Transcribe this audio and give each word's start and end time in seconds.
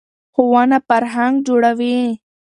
ښوونه 0.33 0.77
فرهنګ 0.87 1.35
جوړوي. 1.47 1.99